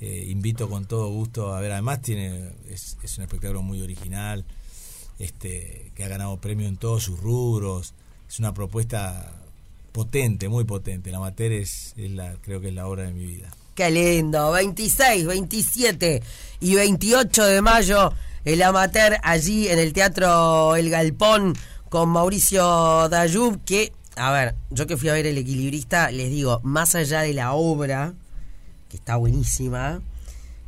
eh, 0.00 0.26
invito 0.28 0.68
con 0.68 0.84
todo 0.86 1.08
gusto 1.10 1.54
a 1.54 1.60
ver, 1.60 1.72
además 1.72 2.02
tiene 2.02 2.52
es, 2.68 2.98
es 3.02 3.16
un 3.18 3.24
espectáculo 3.24 3.62
muy 3.62 3.80
original, 3.82 4.44
este 5.18 5.90
que 5.96 6.04
ha 6.04 6.08
ganado 6.08 6.40
premio 6.40 6.68
en 6.68 6.76
todos 6.76 7.02
sus 7.04 7.18
rubros, 7.18 7.94
es 8.28 8.38
una 8.38 8.54
propuesta 8.54 9.34
potente, 9.92 10.48
muy 10.48 10.64
potente, 10.64 11.10
la 11.10 11.18
amateur 11.18 11.52
es, 11.52 11.94
es 11.96 12.10
la, 12.10 12.34
creo 12.40 12.60
que 12.60 12.68
es 12.68 12.74
la 12.74 12.86
obra 12.86 13.04
de 13.04 13.12
mi 13.12 13.26
vida. 13.26 13.48
Qué 13.74 13.90
lindo. 13.90 14.50
26, 14.50 15.26
27 15.26 16.22
y 16.60 16.74
28 16.74 17.44
de 17.44 17.62
mayo, 17.62 18.12
el 18.44 18.60
amateur 18.62 19.18
allí 19.22 19.68
en 19.68 19.78
el 19.78 19.92
Teatro 19.92 20.74
El 20.74 20.90
Galpón 20.90 21.54
con 21.88 22.08
Mauricio 22.08 23.08
Dayub, 23.08 23.62
que, 23.64 23.92
a 24.16 24.32
ver, 24.32 24.56
yo 24.70 24.86
que 24.86 24.96
fui 24.96 25.08
a 25.08 25.12
ver 25.12 25.26
El 25.26 25.38
Equilibrista, 25.38 26.10
les 26.10 26.28
digo, 26.28 26.60
más 26.64 26.94
allá 26.94 27.20
de 27.20 27.34
la 27.34 27.52
obra, 27.52 28.14
que 28.88 28.96
está 28.96 29.14
buenísima, 29.14 30.02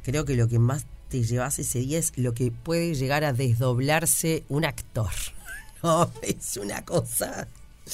creo 0.05 0.25
que 0.25 0.37
lo 0.37 0.47
que 0.47 0.59
más 0.59 0.87
te 1.09 1.25
llevas 1.25 1.59
ese 1.59 1.81
día 1.81 1.99
es 1.99 2.13
lo 2.17 2.33
que 2.33 2.53
puede 2.53 2.95
llegar 2.95 3.25
a 3.25 3.33
desdoblarse 3.33 4.45
un 4.49 4.65
actor. 4.65 5.11
No, 5.83 6.11
es 6.21 6.59
una 6.59 6.85
cosa 6.85 7.49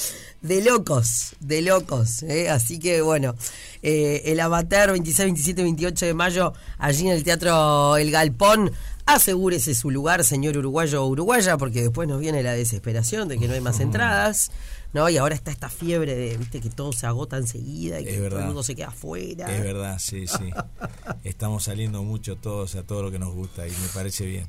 de 0.43 0.63
locos, 0.63 1.35
de 1.41 1.63
locos. 1.63 2.23
¿eh? 2.23 2.49
Así 2.49 2.79
que 2.79 3.01
bueno, 3.01 3.35
eh, 3.83 4.23
el 4.27 4.41
Avatar 4.41 4.93
26, 4.93 5.27
27, 5.27 5.63
28 5.63 6.07
de 6.07 6.15
mayo, 6.15 6.53
allí 6.79 7.07
en 7.07 7.13
el 7.13 7.25
Teatro 7.25 7.97
El 7.97 8.11
Galpón, 8.11 8.73
Asegúrese 9.09 9.77
su 9.77 9.93
lugar, 9.93 10.25
señor 10.25 10.59
uruguayo 10.59 11.05
o 11.05 11.07
uruguaya, 11.07 11.57
porque 11.57 11.81
después 11.81 12.09
nos 12.09 12.19
viene 12.19 12.43
la 12.43 12.55
desesperación 12.55 13.29
de 13.29 13.39
que 13.39 13.47
no 13.47 13.55
hay 13.55 13.61
más 13.61 13.79
entradas. 13.79 14.51
¿no? 14.93 15.09
Y 15.09 15.17
ahora 15.17 15.37
está 15.37 15.53
esta 15.53 15.69
fiebre 15.69 16.17
de, 16.17 16.37
viste, 16.37 16.61
que 16.61 16.71
todo 16.71 16.93
se 16.93 17.07
agota 17.07 17.37
enseguida 17.37 18.01
y 18.01 18.05
que 18.05 18.17
todo 18.29 18.41
el 18.41 18.47
mundo 18.47 18.65
se 18.65 18.75
queda 18.75 18.89
afuera. 18.89 19.47
Es 19.55 19.63
verdad, 19.63 19.99
sí, 20.01 20.27
sí. 20.27 20.51
Estamos 21.25 21.65
saliendo 21.65 22.03
mucho 22.03 22.35
todos 22.35 22.75
a 22.75 22.83
todo 22.83 23.03
lo 23.03 23.13
que 23.13 23.21
nos 23.21 23.33
gusta 23.33 23.69
y 23.69 23.71
me 23.71 23.89
parece 23.95 24.27
bien. 24.27 24.49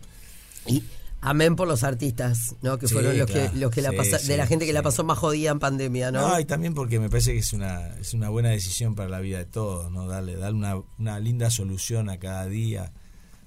Y 0.66 0.84
amén 1.22 1.56
por 1.56 1.68
los 1.68 1.84
artistas, 1.84 2.56
¿no? 2.62 2.78
Que 2.78 2.88
fueron 2.88 3.18
los 3.18 3.30
que, 3.30 3.50
los 3.56 3.72
que 3.72 3.82
la 3.82 3.92
de 3.92 4.38
la 4.38 4.48
gente 4.48 4.66
que 4.66 4.74
la 4.74 4.84
pasó 4.84 5.04
más 5.04 5.18
jodida 5.18 5.52
en 5.52 5.60
pandemia, 5.60 6.12
¿no? 6.12 6.28
No, 6.28 6.40
y 6.40 6.46
también 6.46 6.74
porque 6.74 7.00
me 7.00 7.10
parece 7.10 7.34
que 7.34 7.40
es 7.40 7.54
una, 7.54 7.88
es 8.00 8.14
una 8.14 8.30
buena 8.30 8.50
decisión 8.50 8.96
para 8.96 9.10
la 9.10 9.20
vida 9.20 9.40
de 9.40 9.46
todos, 9.46 9.92
¿no? 9.92 10.08
Darle, 10.08 10.36
darle 10.36 10.58
una, 10.58 10.82
una 10.98 11.20
linda 11.20 11.50
solución 11.50 12.10
a 12.10 12.18
cada 12.18 12.46
día 12.46 12.92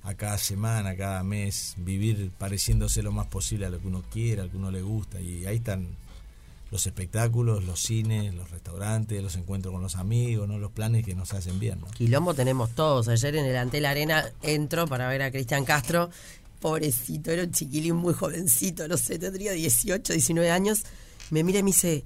a 0.03 0.15
cada 0.15 0.39
semana, 0.39 0.91
a 0.91 0.97
cada 0.97 1.23
mes, 1.23 1.75
vivir 1.77 2.31
pareciéndose 2.39 3.03
lo 3.03 3.12
más 3.12 3.27
posible 3.27 3.67
a 3.67 3.71
lo 3.71 3.81
que 3.81 3.87
uno 3.87 4.03
quiera, 4.11 4.43
a 4.43 4.47
lo 4.47 4.50
que 4.50 4.57
uno 4.57 4.71
le 4.71 4.83
gusta. 4.83 5.21
Y 5.21 5.45
ahí 5.47 5.57
están 5.57 5.89
los 6.71 6.87
espectáculos, 6.87 7.65
los 7.65 7.81
cines, 7.81 8.33
los 8.35 8.50
restaurantes, 8.50 9.23
los 9.23 9.37
encuentros 9.37 9.73
con 9.73 9.83
los 9.83 9.97
amigos, 9.97 10.49
¿no? 10.49 10.59
los 10.59 10.71
planes 10.71 11.05
que 11.05 11.15
nos 11.15 11.35
hacen 11.35 11.59
bien. 11.59 11.81
¿no? 11.81 11.89
Quilombo 11.89 12.35
tenemos 12.35 12.71
todos. 12.71 13.09
Ayer 13.09 13.37
en 13.37 13.45
el 13.45 13.57
Antel 13.57 13.85
Arena 13.87 14.25
entro 14.43 14.87
para 14.87 15.09
ver 15.09 15.23
a 15.23 15.31
Cristian 15.31 15.65
Castro. 15.65 16.11
Pobrecito, 16.61 17.31
era 17.31 17.43
un 17.43 17.52
chiquilín 17.52 17.97
muy 17.97 18.14
jovencito, 18.14 18.87
no 18.87 18.97
sé, 18.97 19.19
tendría 19.19 19.52
18, 19.52 20.12
19 20.12 20.50
años. 20.50 20.83
Me 21.31 21.43
mira 21.43 21.61
y 21.61 21.62
me 21.62 21.71
dice, 21.71 22.05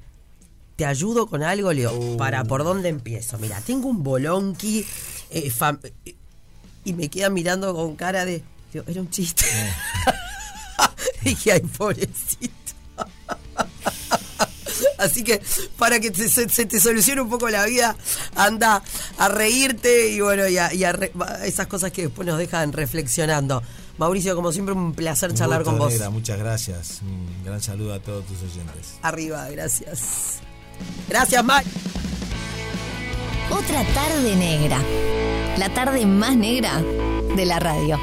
¿te 0.76 0.86
ayudo 0.86 1.26
con 1.26 1.42
algo? 1.42 1.72
Leo, 1.72 1.92
uh. 1.92 2.16
¿para 2.16 2.44
por 2.44 2.64
dónde 2.64 2.88
empiezo? 2.88 3.38
Mira, 3.38 3.60
tengo 3.60 3.88
un 3.88 4.02
bolonqui 4.02 4.86
eh, 5.30 5.52
y 6.84 6.92
me 6.92 7.08
queda 7.08 7.30
mirando 7.30 7.74
con 7.74 7.96
cara 7.96 8.24
de, 8.24 8.42
era 8.72 9.00
un 9.00 9.10
chiste. 9.10 9.44
Dije, 11.22 11.52
ay, 11.52 11.60
pobrecito. 11.60 12.52
Así 14.98 15.24
que 15.24 15.42
para 15.78 16.00
que 16.00 16.12
se, 16.14 16.46
te 16.46 16.80
solucione 16.80 17.20
un 17.20 17.28
poco 17.28 17.48
la 17.48 17.64
vida, 17.66 17.96
anda 18.34 18.82
a 19.18 19.28
reírte 19.28 20.10
y 20.10 20.20
bueno, 20.20 20.48
y 20.48 20.56
a, 20.56 20.70
esas 21.44 21.66
cosas 21.66 21.92
que 21.92 22.02
después 22.02 22.26
nos 22.26 22.38
dejan 22.38 22.72
reflexionando. 22.72 23.62
Mauricio, 23.98 24.34
como 24.34 24.52
siempre, 24.52 24.74
un 24.74 24.92
placer 24.92 25.32
charlar 25.34 25.62
con 25.62 25.78
vos. 25.78 25.94
muchas 26.10 26.38
gracias. 26.38 27.00
Un 27.02 27.44
gran 27.44 27.60
saludo 27.60 27.94
a 27.94 28.00
todos 28.00 28.24
tus 28.26 28.42
oyentes. 28.42 28.98
Arriba, 29.02 29.48
gracias. 29.50 30.40
Gracias, 31.08 31.44
Mike. 31.44 31.70
Otra 33.50 33.84
tarde 33.94 34.36
negra. 34.36 34.78
La 35.58 35.72
tarde 35.72 36.04
más 36.06 36.36
negra 36.36 36.82
de 37.36 37.44
la 37.44 37.60
radio. 37.60 37.98